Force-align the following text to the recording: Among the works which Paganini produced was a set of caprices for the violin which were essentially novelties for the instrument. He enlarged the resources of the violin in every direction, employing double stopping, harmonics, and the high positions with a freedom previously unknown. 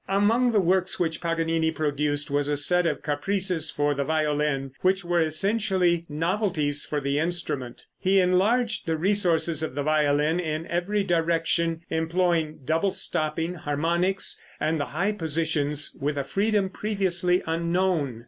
Among 0.09 0.51
the 0.51 0.59
works 0.59 0.99
which 0.99 1.21
Paganini 1.21 1.69
produced 1.69 2.31
was 2.31 2.47
a 2.47 2.57
set 2.57 2.87
of 2.87 3.03
caprices 3.03 3.69
for 3.69 3.93
the 3.93 4.03
violin 4.03 4.71
which 4.81 5.05
were 5.05 5.21
essentially 5.21 6.07
novelties 6.09 6.87
for 6.87 6.99
the 6.99 7.19
instrument. 7.19 7.85
He 7.99 8.19
enlarged 8.19 8.87
the 8.87 8.97
resources 8.97 9.61
of 9.61 9.75
the 9.75 9.83
violin 9.83 10.39
in 10.39 10.65
every 10.65 11.03
direction, 11.03 11.81
employing 11.91 12.61
double 12.65 12.89
stopping, 12.93 13.53
harmonics, 13.53 14.41
and 14.59 14.79
the 14.79 14.85
high 14.85 15.11
positions 15.11 15.95
with 16.01 16.17
a 16.17 16.23
freedom 16.23 16.69
previously 16.71 17.43
unknown. 17.45 18.19